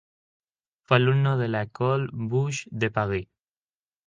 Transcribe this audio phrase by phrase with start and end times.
[0.81, 3.27] Fue alumno en la École Boulle de París.